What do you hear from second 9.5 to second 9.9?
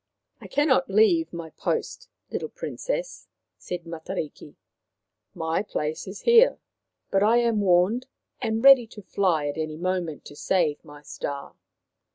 any